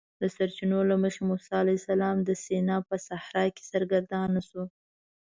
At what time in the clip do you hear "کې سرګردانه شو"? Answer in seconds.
3.55-4.63